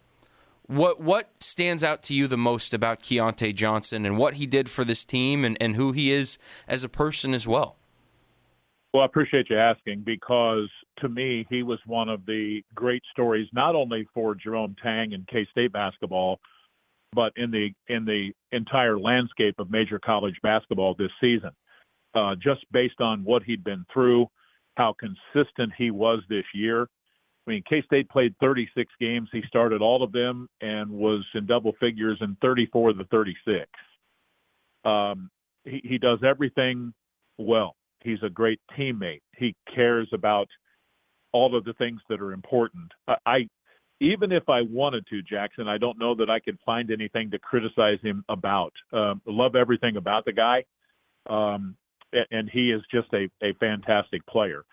[0.67, 4.69] what what stands out to you the most about Keyontae Johnson and what he did
[4.69, 7.77] for this team and, and who he is as a person as well?
[8.93, 13.47] Well, I appreciate you asking because to me, he was one of the great stories,
[13.53, 16.39] not only for Jerome Tang and K State basketball,
[17.13, 21.51] but in the in the entire landscape of major college basketball this season.
[22.15, 24.25] Uh, just based on what he'd been through,
[24.77, 26.87] how consistent he was this year.
[27.49, 29.27] I mean, K State played 36 games.
[29.31, 33.65] He started all of them and was in double figures in 34 of the 36.
[34.85, 35.31] Um,
[35.65, 36.93] he, he does everything
[37.39, 37.75] well.
[38.03, 39.21] He's a great teammate.
[39.35, 40.47] He cares about
[41.31, 42.91] all of the things that are important.
[43.07, 43.47] I, I
[43.99, 47.39] even if I wanted to, Jackson, I don't know that I could find anything to
[47.39, 48.73] criticize him about.
[48.93, 50.65] Um, love everything about the guy,
[51.27, 51.75] um,
[52.29, 54.63] and he is just a, a fantastic player.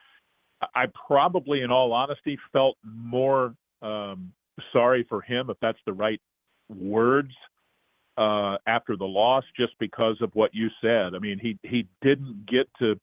[0.74, 4.32] I probably, in all honesty, felt more um,
[4.72, 6.20] sorry for him, if that's the right
[6.68, 7.32] words,
[8.16, 11.14] uh, after the loss, just because of what you said.
[11.14, 12.98] I mean, he he didn't get to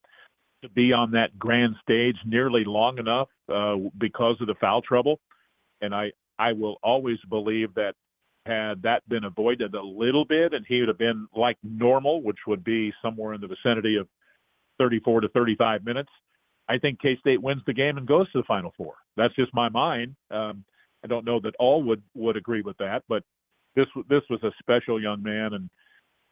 [0.63, 5.19] to be on that grand stage nearly long enough uh, because of the foul trouble.
[5.81, 7.93] And I, I will always believe that
[8.45, 12.39] had that been avoided a little bit and he would have been like normal, which
[12.47, 14.07] would be somewhere in the vicinity of
[14.79, 16.09] 34 to 35 minutes,
[16.73, 18.95] I think K State wins the game and goes to the Final Four.
[19.15, 20.15] That's just my mind.
[20.31, 20.63] Um,
[21.03, 23.23] I don't know that all would would agree with that, but
[23.75, 25.69] this this was a special young man, and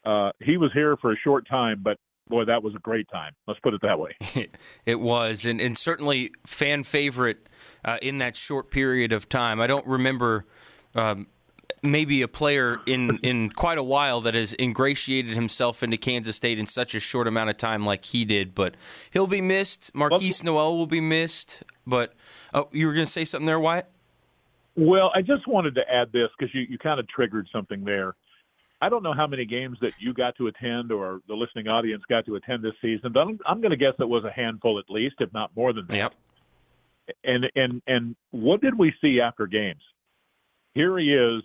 [0.03, 3.33] uh, he was here for a short time, but boy, that was a great time.
[3.47, 4.15] Let's put it that way.
[4.85, 7.49] it was, and, and certainly fan favorite
[7.85, 9.59] uh, in that short period of time.
[9.59, 10.45] I don't remember
[10.95, 11.27] um,
[11.83, 16.59] maybe a player in, in quite a while that has ingratiated himself into Kansas State
[16.59, 18.75] in such a short amount of time like he did, but
[19.11, 19.93] he'll be missed.
[19.93, 21.63] Markquis Nowell will be missed.
[21.87, 22.13] But
[22.53, 23.87] oh, you were going to say something there, Wyatt?
[24.75, 28.15] Well, I just wanted to add this because you, you kind of triggered something there.
[28.81, 32.03] I don't know how many games that you got to attend or the listening audience
[32.09, 34.79] got to attend this season, but I'm, I'm going to guess it was a handful
[34.79, 35.95] at least, if not more than that.
[35.95, 36.13] Yep.
[37.23, 39.81] And and and what did we see after games?
[40.73, 41.43] Here he is,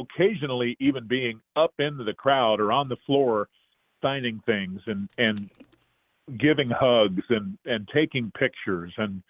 [0.00, 3.48] occasionally even being up into the crowd or on the floor,
[4.02, 5.50] signing things and and
[6.38, 9.22] giving hugs and and taking pictures and.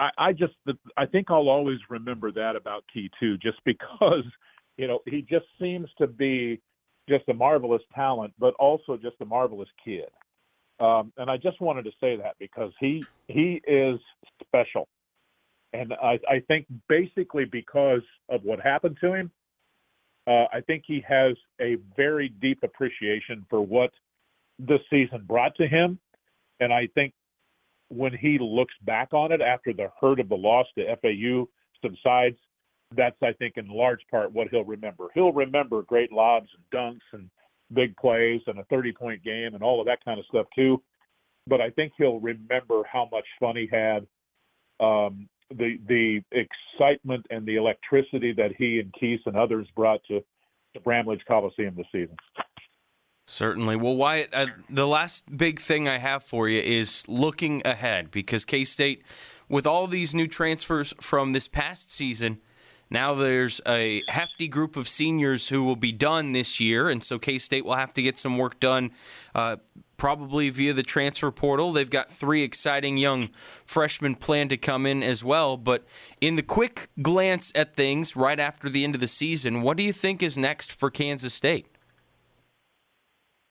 [0.00, 0.54] I, I just
[0.96, 4.24] I think I'll always remember that about Key too, just because
[4.76, 6.60] you know, he just seems to be
[7.08, 10.08] just a marvelous talent, but also just a marvelous kid.
[10.78, 13.98] Um, and I just wanted to say that because he he is
[14.42, 14.88] special,
[15.76, 19.30] and I, I think basically because of what happened to him,
[20.26, 23.90] uh, I think he has a very deep appreciation for what
[24.58, 25.98] this season brought to him,
[26.60, 27.12] and I think
[27.88, 31.48] when he looks back on it after the hurt of the loss to FAU
[31.82, 32.36] subsides,
[32.96, 35.06] that's I think in large part what he'll remember.
[35.14, 37.30] He'll remember great lobs and dunks and
[37.72, 40.82] big plays and a 30 point game and all of that kind of stuff too.
[41.48, 44.06] But I think he'll remember how much fun he had,
[44.80, 50.20] um, the the excitement and the electricity that he and Keese and others brought to,
[50.74, 52.16] to Bramlage Coliseum this season.
[53.26, 53.76] Certainly.
[53.76, 58.44] Well, Wyatt, uh, the last big thing I have for you is looking ahead because
[58.44, 59.02] K State,
[59.48, 62.40] with all these new transfers from this past season,
[62.88, 67.18] now there's a hefty group of seniors who will be done this year, and so
[67.18, 68.92] K State will have to get some work done.
[69.34, 69.56] Uh,
[69.96, 71.72] probably via the transfer portal.
[71.72, 73.28] They've got three exciting young
[73.64, 75.56] freshmen planned to come in as well.
[75.56, 75.84] But
[76.20, 79.82] in the quick glance at things right after the end of the season, what do
[79.82, 81.66] you think is next for Kansas State?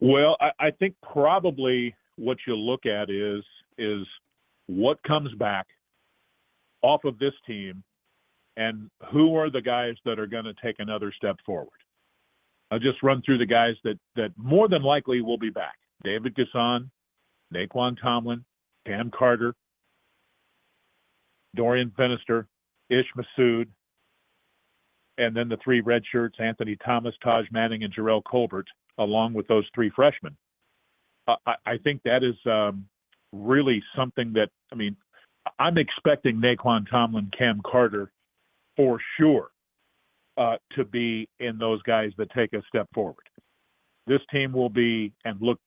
[0.00, 3.44] Well, I, I think probably what you look at is
[3.78, 4.06] is
[4.66, 5.66] what comes back
[6.82, 7.82] off of this team
[8.56, 11.68] and who are the guys that are going to take another step forward.
[12.70, 16.34] I'll just run through the guys that that more than likely will be back: David
[16.36, 16.90] N'Guessan,
[17.54, 18.44] Nae'Qwan Tomlin,
[18.86, 19.54] Cam Carter,
[21.54, 22.46] Dorian Finister,
[22.90, 23.66] Ish Massoud,
[25.18, 28.66] and then the three red shirts: Anthony Thomas, Taj Manning, and Jerrell Colbert,
[28.98, 30.36] along with those three freshmen.
[31.26, 32.86] I, I think that is um,
[33.32, 34.96] really something that I mean.
[35.60, 38.10] I'm expecting Nae'Qwan Tomlin, Cam Carter,
[38.76, 39.50] for sure,
[40.36, 43.28] uh, to be in those guys that take a step forward.
[44.08, 45.60] This team will be and look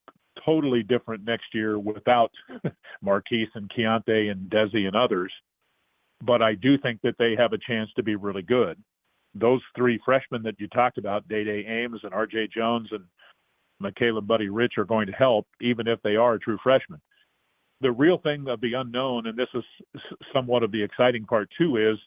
[0.45, 2.32] totally different next year without
[3.06, 5.32] Markquis and Keyontae and Desi and others.
[6.21, 8.78] But I do think that they have a chance to be really good.
[9.36, 12.49] Those three freshmen that you talked about, Dai Dai Ames and R.J.
[12.54, 13.04] Jones and
[13.80, 16.99] Michaela Buddy Rich, are going to help, even if they are true freshmen
[17.82, 19.63] the real thing of the unknown, and this is
[20.34, 21.97] somewhat of the exciting part too, is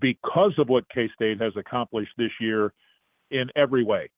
[0.00, 2.72] because of what K State has accomplished this year
[3.30, 4.08] in every way.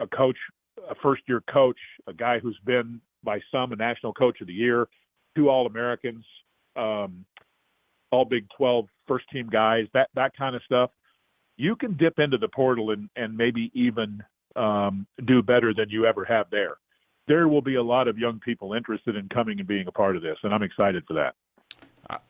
[0.00, 0.36] A coach,
[0.90, 4.52] a first year coach, a guy who's been by some a national coach of the
[4.52, 4.88] year,
[5.36, 6.24] two All Americans,
[6.76, 7.24] um,
[8.10, 10.90] all Big 12 first team guys, that, that kind of stuff.
[11.56, 14.22] You can dip into the portal and, and maybe even
[14.56, 16.76] um, do better than you ever have there
[17.28, 20.16] there will be a lot of young people interested in coming and being a part
[20.16, 21.34] of this, and I'm excited for that.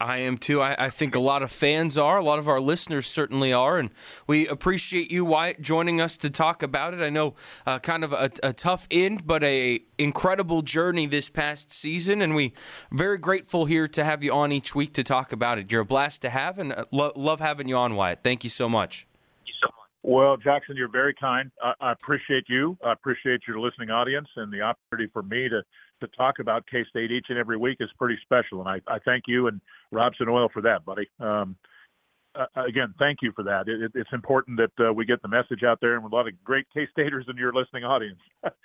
[0.00, 0.61] I am too.
[0.61, 2.18] I, I, think a lot of fans are.
[2.18, 3.78] A lot of our listeners certainly are.
[3.78, 3.90] And
[4.26, 7.00] we appreciate you, Wyatt, joining us to talk about it.
[7.00, 7.35] I know
[7.66, 12.20] uh, kind of a, a, tough end, but a incredible journey this past season.
[12.20, 12.52] And we
[12.90, 15.72] very grateful here to have you on each week to talk about it.
[15.72, 18.20] You're a blast to have, and uh, lo- love having you on, Wyatt.
[18.22, 19.06] Thank you so much.
[20.05, 21.51] Well, Jackson, you're very kind.
[21.62, 22.77] I, I, appreciate you.
[22.85, 25.62] I appreciate your listening audience and the opportunity for me to
[26.01, 28.61] to talk about K State each and every week is pretty special.
[28.61, 29.61] And I, I thank you and
[29.93, 31.09] Robson Oil for that, buddy.
[31.21, 31.57] Um,
[32.35, 33.68] uh, again, thank you for that.
[33.68, 36.27] It, it's important that uh, we get the message out there, and with a lot
[36.27, 38.18] of great K Staters in your listening audience.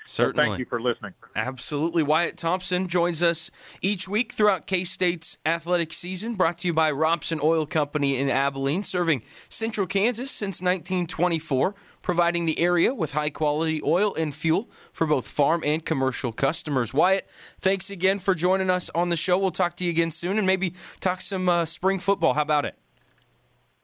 [0.05, 0.45] Certainly.
[0.45, 1.13] so thank you for listening.
[1.35, 2.03] Absolutely.
[2.03, 3.51] Wyatt Thompson joins us
[3.81, 8.29] each week throughout K State's athletic season, brought to you by Robson Oil Company in
[8.29, 14.69] Abilene, serving central Kansas since 1924 providing the area with high quality oil and fuel
[14.93, 16.93] for both farm and commercial customers.
[16.93, 17.27] Wyatt,
[17.59, 19.37] thanks again for joining us on the show.
[19.37, 22.33] We'll talk to you again soon and maybe talk some uh, spring football.
[22.33, 22.77] How about it?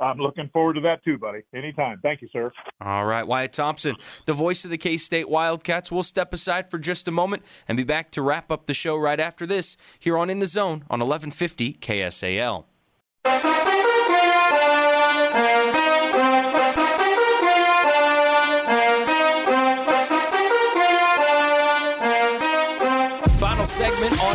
[0.04, 1.39] I'm looking forward to that too, buddy.
[1.54, 2.00] Anytime.
[2.02, 2.52] Thank you, sir.
[2.82, 5.92] All right, Wyatt Thompson, the voice of the K State Wildcats.
[5.92, 8.98] We'll step aside for just a moment and be back to wrap up the show
[8.98, 12.66] right after this here on In the Zone on 1150 KSAL.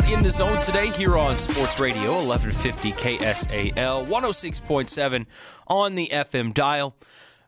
[0.09, 5.25] In the Zone today here on Sports Radio 1150 KSAL 106.7
[5.67, 6.95] on the FM dial.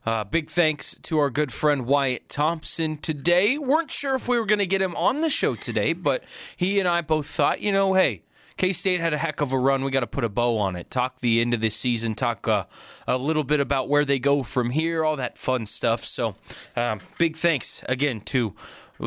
[0.05, 3.57] Uh, big thanks to our good friend Wyatt Thompson today.
[3.57, 6.23] Weren't sure if we were going to get him on the show today, but
[6.55, 8.21] he and I both thought, you know, hey,
[8.57, 9.83] K State had a heck of a run.
[9.83, 10.91] We got to put a bow on it.
[10.91, 12.13] Talk the end of this season.
[12.13, 12.65] Talk uh,
[13.07, 15.03] a little bit about where they go from here.
[15.03, 16.05] All that fun stuff.
[16.05, 16.35] So,
[16.75, 18.53] um, big thanks again to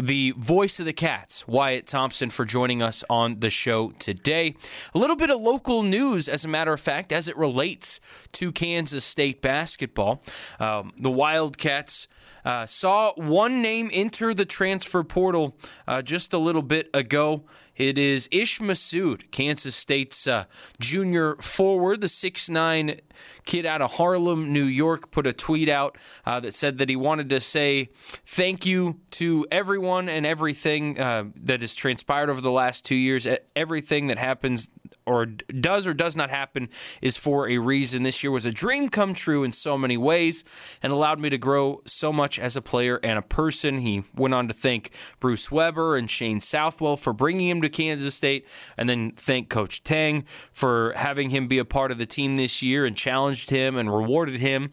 [0.01, 4.55] the voice of the Cats, Wyatt Thompson, for joining us on the show today.
[4.95, 8.01] A little bit of local news, as a matter of fact, as it relates
[8.33, 10.23] to Kansas State basketball.
[10.59, 12.09] Um, the Wildcats.
[12.45, 15.57] Uh, saw one name enter the transfer portal
[15.89, 17.43] uh, just a little bit ago.
[17.77, 20.45] It is Ish Massoud, Kansas State's uh,
[20.81, 23.01] junior forward, the six-nine
[23.45, 26.97] kid out of Harlem, New York, put a tweet out uh, that said that he
[26.97, 27.91] wanted to say
[28.27, 33.27] thank you to everyone and everything uh, that has transpired over the last two years.
[33.57, 34.69] Everything that happens
[35.07, 36.69] or does or does not happen
[37.03, 38.03] is for a reason.
[38.03, 40.45] This year was a dream come true in so many ways
[40.83, 43.81] and allowed me to grow so much as a player and a person.
[43.81, 44.91] He went on to thank
[45.21, 49.83] Bruce Weber and Shane Southwell for bringing him to Kansas State, and then thank Coach
[49.83, 53.77] Tang for having him be a part of the team this year and challenged him
[53.77, 54.73] and rewarded him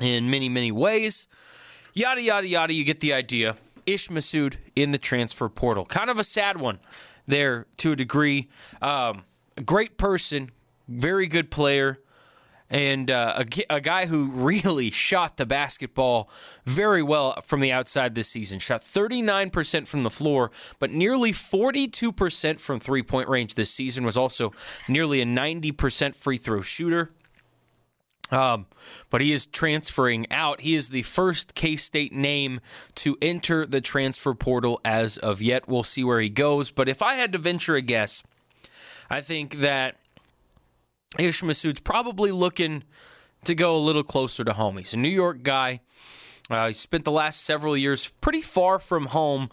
[0.00, 1.26] in many, many ways.
[1.94, 2.72] Yada, yada, yada.
[2.72, 3.56] You get the idea.
[3.86, 5.84] Ish Massoud in the transfer portal.
[5.84, 6.80] Kind of a sad one
[7.26, 8.48] there to a degree.
[8.82, 9.24] Um,
[9.56, 10.50] a great person,
[10.88, 11.98] very good player
[12.70, 16.30] and uh, a, a, guy who really shot the basketball
[16.64, 18.58] very well from the outside this season.
[18.58, 24.04] Shot 39% from the floor, but nearly 42% from three point range this season.
[24.04, 24.52] Was also
[24.88, 27.12] nearly a 90% free throw shooter.
[28.30, 28.66] Um,
[29.10, 30.62] but he is transferring out.
[30.62, 32.60] He is the first K State name
[32.96, 35.68] to enter the transfer portal as of yet.
[35.68, 36.70] We'll see where he goes.
[36.70, 38.24] But if I had to venture a guess,
[39.10, 39.96] I think that
[41.18, 42.84] Ish Massoud's probably looking
[43.44, 44.78] to go a little closer to home.
[44.78, 45.80] He's a New York guy.
[46.50, 49.48] Uh, he spent the last several years pretty far from home,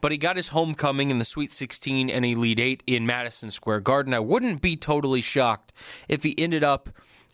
[0.00, 3.80] but he got his homecoming in the Sweet 16 and Elite 8 in Madison Square
[3.80, 4.14] Garden.
[4.14, 5.72] I wouldn't be totally shocked
[6.08, 6.90] if he ended up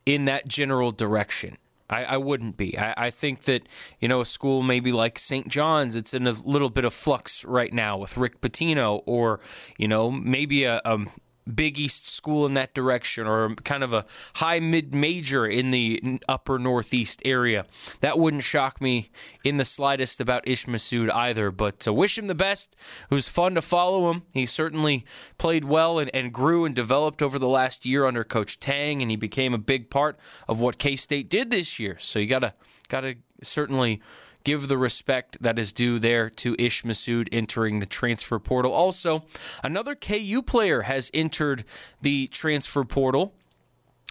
[0.06, 1.58] in that general direction.
[1.90, 2.78] I, I wouldn't be.
[2.78, 3.68] I, I, think that,
[4.00, 5.46] you know, a school maybe like St.
[5.48, 9.40] John's, it's in a little bit of flux right now with Rick Pitino, or,
[9.76, 10.98] you know, maybe a, a
[11.52, 14.04] Big East school in that direction or kind of a
[14.36, 17.66] high mid major in the upper Northeast area.
[18.00, 19.10] That wouldn't shock me
[19.44, 21.50] in the slightest about Ish Massoud either.
[21.50, 22.76] But to wish him the best,
[23.10, 24.22] it was fun to follow him.
[24.34, 25.04] He certainly
[25.38, 29.10] played well and, and grew and developed over the last year under Coach Tang, and
[29.10, 30.18] he became a big part
[30.48, 31.96] of what K State did this year.
[31.98, 32.54] So you gotta
[32.88, 34.00] gotta certainly
[34.44, 38.72] give the respect that is due there to Ish Massoud entering the transfer portal.
[38.72, 39.24] Also,
[39.62, 41.64] another KU player has entered
[42.00, 43.34] the transfer portal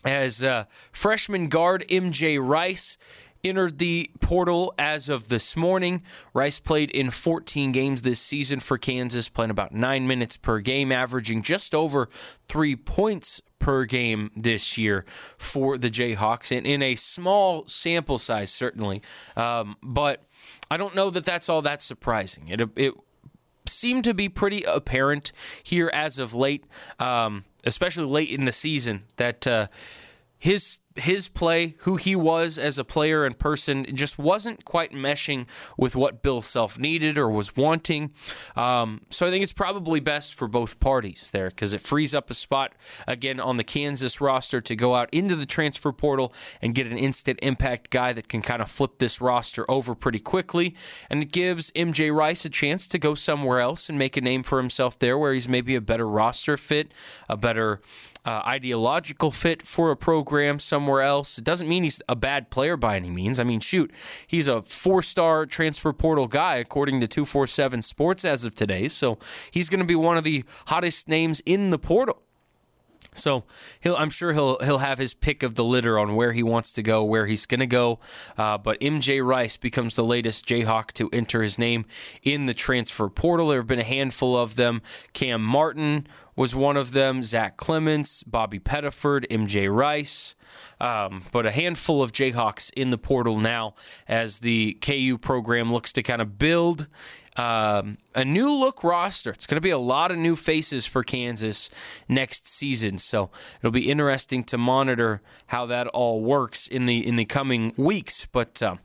[0.04, 2.98] as uh, freshman guard MJ Rice
[3.44, 6.02] entered the portal as of this morning.
[6.34, 10.92] Rice played in 14 games this season for Kansas, playing about nine minutes per game,
[10.92, 12.10] averaging just over
[12.48, 15.06] three points per game this year
[15.38, 19.02] for the Jayhawks, and in a small sample size, certainly.
[19.38, 20.24] Um, but
[20.70, 22.48] I don't know that that's all that surprising.
[22.48, 22.94] It, it
[23.66, 25.32] seemed to be pretty apparent
[25.64, 26.66] here as of late,
[27.00, 29.68] um, especially late in the season, that uh,
[30.38, 35.48] his his play, who he was as a player and person, just wasn't quite meshing
[35.78, 38.12] with what Bill Self needed or was wanting.
[38.56, 42.30] Um, so I think it's probably best for both parties there because it frees up
[42.30, 42.74] a spot
[43.08, 46.98] again on the Kansas roster to go out into the transfer portal and get an
[46.98, 50.76] instant impact guy that can kind of flip this roster over pretty quickly.
[51.10, 54.44] And it gives MJ Rice a chance to go somewhere else and make a name
[54.44, 56.94] for himself there where he's maybe a better roster fit,
[57.30, 57.82] a better
[58.26, 61.38] uh, ideological fit for a program somewhere else.
[61.38, 63.40] It doesn't mean he's a bad player by any means.
[63.40, 63.92] I mean, shoot,
[64.28, 68.88] he's a four star transfer portal guy, according to 247 Sports as of today.
[68.88, 69.18] So
[69.50, 72.24] he's going to be one of the hottest names in the portal.
[73.14, 73.44] So
[73.84, 76.82] I'm sure he'll he'll have his pick of the litter on where he wants to
[76.82, 78.00] go, where he's going to go.
[78.38, 81.86] Uh, but MJ Rice becomes the latest Jayhawk to enter his name
[82.24, 83.50] in the transfer portal.
[83.50, 84.82] There have been a handful of them.
[85.12, 86.08] Cam Martin
[86.38, 87.22] was one of them.
[87.22, 90.36] Zach Clemence, Bobby Pettiford, MJ Rice.
[90.80, 93.76] Um, but a handful of Jayhawks in the portal now
[94.08, 96.88] as the KU program looks to kind of build
[97.38, 99.32] um, a new look roster.
[99.32, 101.70] It's going to be a lot of new faces for Kansas
[102.10, 103.30] next season, so
[103.60, 108.28] it'll be interesting to monitor how that all works in the in the coming weeks.
[108.32, 108.76] But uh,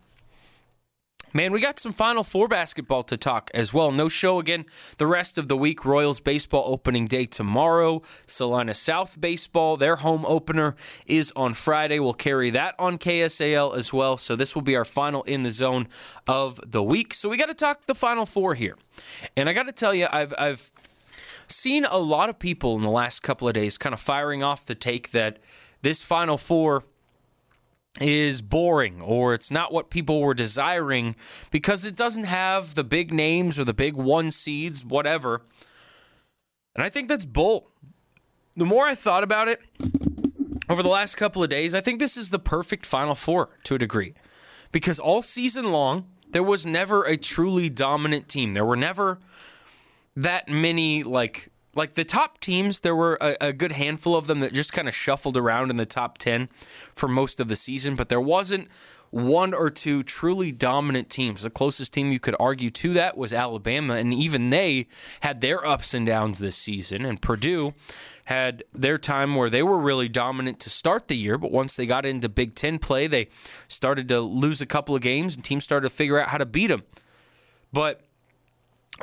[1.32, 3.90] Man, we got some Final Four basketball to talk as well.
[3.90, 4.64] No show again
[4.96, 5.84] the rest of the week.
[5.84, 8.00] Royals baseball opening day tomorrow.
[8.26, 11.98] Salina South baseball, their home opener is on Friday.
[11.98, 14.16] We'll carry that on KSAL as well.
[14.16, 15.88] So this will be our final in the zone
[16.26, 17.12] of the week.
[17.12, 18.76] So we got to talk the Final Four here.
[19.36, 20.72] And I got to tell you, I've, I've
[21.48, 24.64] seen a lot of people in the last couple of days kind of firing off
[24.64, 25.38] the take that
[25.82, 26.84] this Final Four–
[28.00, 31.16] is boring or it's not what people were desiring
[31.50, 35.42] because it doesn't have the big names or the big one seeds, whatever.
[36.74, 37.70] And I think that's bull.
[38.54, 39.60] The more I thought about it
[40.68, 43.74] over the last couple of days, I think this is the perfect Final Four to
[43.74, 44.14] a degree.
[44.72, 48.52] Because all season long, there was never a truly dominant team.
[48.52, 49.18] There were never
[50.16, 54.40] that many, like, like the top teams, there were a, a good handful of them
[54.40, 56.48] that just kind of shuffled around in the top 10
[56.94, 58.68] for most of the season, but there wasn't
[59.10, 61.42] one or two truly dominant teams.
[61.42, 64.88] The closest team you could argue to that was Alabama, and even they
[65.20, 67.04] had their ups and downs this season.
[67.04, 67.74] And Purdue
[68.24, 71.86] had their time where they were really dominant to start the year, but once they
[71.86, 73.28] got into Big Ten play, they
[73.68, 76.46] started to lose a couple of games, and teams started to figure out how to
[76.46, 76.82] beat them.
[77.72, 78.05] But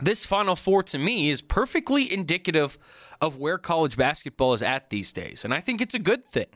[0.01, 2.77] this Final Four to me is perfectly indicative
[3.21, 5.45] of where college basketball is at these days.
[5.45, 6.47] And I think it's a good thing.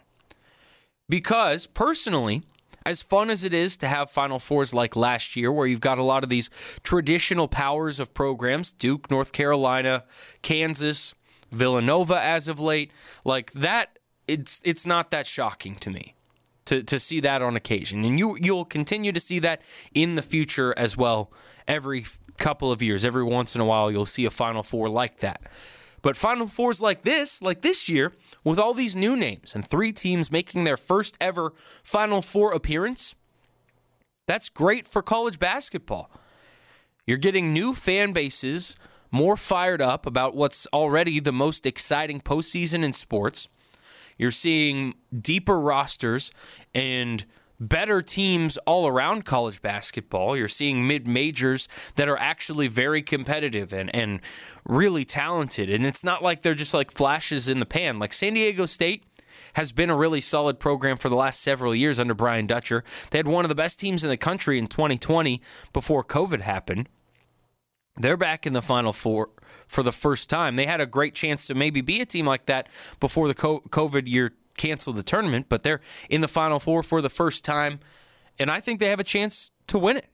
[1.10, 2.44] Because personally,
[2.86, 5.98] as fun as it is to have Final Fours like last year, where you've got
[5.98, 6.50] a lot of these
[6.84, 10.04] traditional powers of programs Duke, North Carolina,
[10.42, 11.14] Kansas,
[11.52, 12.92] Villanova as of late,
[13.24, 16.16] like that, it's, it's not that shocking to me
[16.68, 18.04] to, to see that on occasion.
[18.06, 19.62] And you you'll continue to see that
[19.94, 21.32] in the future as well.
[21.68, 22.06] Every
[22.38, 25.42] couple of years, every once in a while, you'll see a Final Four like that.
[26.02, 28.14] But Final Fours like this, like this year,
[28.44, 31.54] with all these new names and three teams making their first ever
[31.84, 33.16] Final Four appearance,
[34.28, 36.10] that's great for college basketball.
[37.06, 38.76] You're getting new fan bases
[39.12, 43.48] more fired up about what's already the most exciting postseason in sports.
[44.18, 46.32] You're seeing deeper rosters
[46.74, 47.26] and
[47.60, 50.38] better teams all around college basketball.
[50.38, 54.22] You're seeing mid majors that are actually very competitive and, and
[54.66, 55.70] really talented.
[55.70, 58.00] And it's not like they're just like flashes in the pan.
[58.00, 59.04] Like San Diego State
[59.54, 62.84] has been a really solid program for the last several years under Brian Dutcher.
[63.10, 65.42] They had one of the best teams in the country in 2020
[65.74, 66.90] before COVID happened.
[67.96, 69.30] They're back in the Final Four
[69.66, 70.56] for the first time.
[70.56, 74.08] They had a great chance to maybe be a team like that before the COVID
[74.08, 77.80] year canceled the tournament, but they're in the Final Four for the first time,
[78.38, 80.08] and I think they have a chance to win it.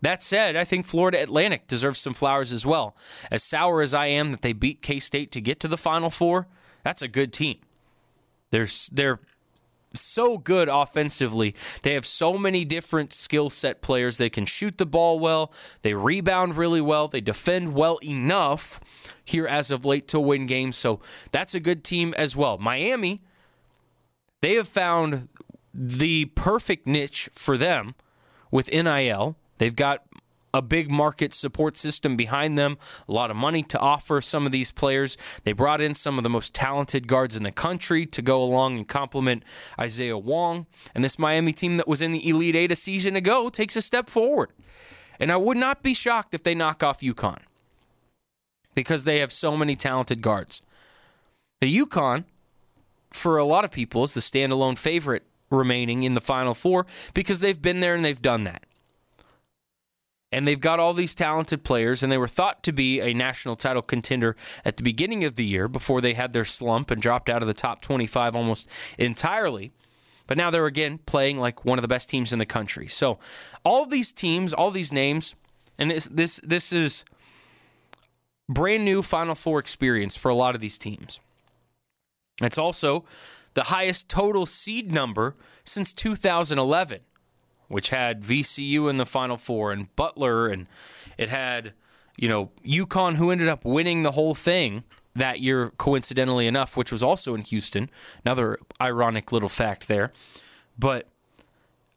[0.00, 2.94] That said, I think Florida Atlantic deserves some flowers as well.
[3.30, 6.10] As sour as I am that they beat K State to get to the Final
[6.10, 6.46] Four,
[6.82, 7.58] that's a good team.
[8.50, 9.20] They're they're
[9.96, 11.54] so good offensively.
[11.82, 14.18] They have so many different skill set players.
[14.18, 15.52] They can shoot the ball well.
[15.82, 17.08] They rebound really well.
[17.08, 18.80] They defend well enough
[19.24, 20.76] here as of late to win games.
[20.76, 21.00] So
[21.32, 22.58] that's a good team as well.
[22.58, 23.22] Miami
[24.44, 25.26] they have found
[25.72, 27.94] the perfect niche for them
[28.50, 29.38] with NIL.
[29.56, 30.04] They've got
[30.52, 32.76] a big market support system behind them,
[33.08, 35.16] a lot of money to offer some of these players.
[35.44, 38.76] They brought in some of the most talented guards in the country to go along
[38.76, 39.44] and complement
[39.80, 40.66] Isaiah Wong.
[40.94, 43.82] And this Miami team that was in the Elite Eight a season ago takes a
[43.82, 44.50] step forward.
[45.18, 47.40] And I would not be shocked if they knock off UConn
[48.74, 50.60] because they have so many talented guards.
[51.62, 52.24] The UConn
[53.14, 57.40] for a lot of people is the standalone favorite remaining in the Final Four because
[57.40, 58.64] they've been there and they've done that.
[60.32, 63.54] And they've got all these talented players, and they were thought to be a national
[63.54, 64.34] title contender
[64.64, 67.46] at the beginning of the year before they had their slump and dropped out of
[67.46, 69.72] the top 25 almost entirely.
[70.26, 72.88] But now they're again playing like one of the best teams in the country.
[72.88, 73.20] So
[73.64, 75.36] all these teams, all these names,
[75.78, 77.04] and this this, this is
[78.48, 81.20] brand new Final Four experience for a lot of these teams.
[82.42, 83.04] It's also
[83.54, 87.00] the highest total seed number since 2011,
[87.68, 90.66] which had VCU in the Final Four and Butler, and
[91.16, 91.72] it had,
[92.16, 96.90] you know, UConn, who ended up winning the whole thing that year, coincidentally enough, which
[96.90, 97.88] was also in Houston.
[98.24, 100.12] Another ironic little fact there.
[100.76, 101.08] But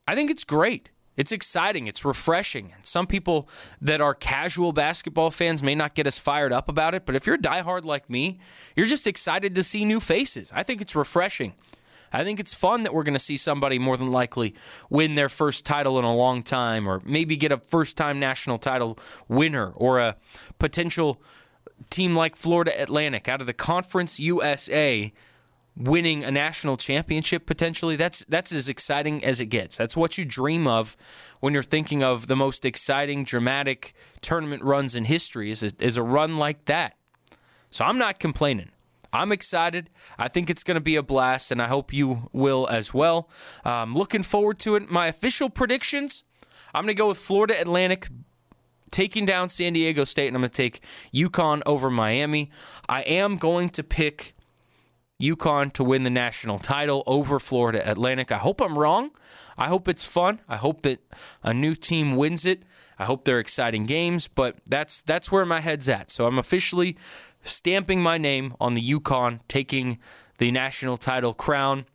[0.08, 0.92] I think it's great.
[1.18, 1.88] It's exciting.
[1.88, 2.72] It's refreshing.
[2.76, 3.50] And some people
[3.82, 7.26] that are casual basketball fans may not get as fired up about it, but if
[7.26, 8.40] you're diehard like me,
[8.76, 10.52] you're just excited to see new faces.
[10.56, 11.54] I think it's refreshing.
[12.14, 14.56] I think it's fun that we're going to see somebody more than likely
[14.90, 18.60] win their first title in a long time, or maybe get a first time national
[18.60, 18.98] title
[19.28, 20.16] winner, or a
[20.58, 21.22] potential
[21.90, 25.12] team like Florida Atlantic out of the Conference USA
[25.78, 29.78] winning a national championship potentially that's that's as exciting as it gets.
[29.78, 30.98] That's what you dream of
[31.40, 35.96] when you're thinking of the most exciting dramatic tournament runs in history is a, is
[35.98, 36.96] a run like that.
[37.70, 38.70] So i'm not complaining.
[39.14, 39.90] I'm excited.
[40.20, 43.30] I think it's going to be a blast and i hope you will as well.
[43.64, 44.90] Um, looking forward to it.
[44.90, 46.24] My official predictions
[46.74, 48.10] i'm going to go with florida atlantic
[48.92, 50.82] taking down san diego state and i'm going to take
[51.14, 52.50] UConn over miami.
[52.90, 54.34] I am going to pick
[55.22, 58.32] UConn to win the national title over Florida Atlantic.
[58.32, 59.12] I hope I'm wrong.
[59.58, 60.42] I hope it's fun.
[60.48, 61.00] I hope that
[61.44, 62.64] a new team wins it.
[63.00, 66.12] I hope they're exciting games, but that's that's where my head's at.
[66.12, 66.98] So I'm officially
[67.44, 70.00] stamping my name on the UConn taking
[70.38, 71.86] the national title crown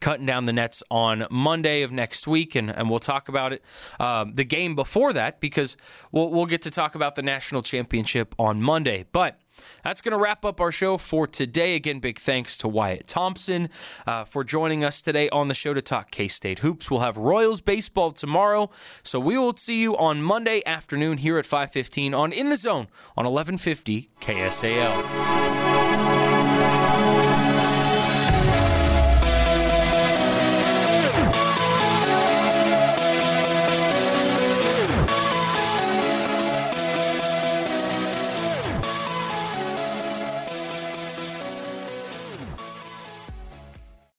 [0.00, 3.62] cutting down the nets on Monday of next week, and, and we'll talk about it.
[4.00, 5.76] Um, the game before that, because
[6.10, 9.04] we'll, we'll get to talk about the national championship on Monday.
[9.12, 9.38] But
[9.82, 11.74] that's going to wrap up our show for today.
[11.74, 13.68] Again, big thanks to Wyatt Thompson
[14.06, 16.90] uh, for joining us today on the show to talk K State hoops.
[16.90, 18.70] We'll have Royals baseball tomorrow,
[19.02, 22.88] so we will see you on Monday afternoon here at 5:15 on In the Zone
[23.16, 26.23] on 1150 KSAL.